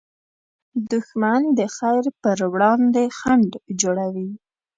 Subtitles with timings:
[0.91, 3.51] دښمن د خیر پر وړاندې خنډ
[3.81, 4.29] جوړوي